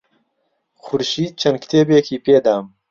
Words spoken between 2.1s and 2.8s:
پێدام.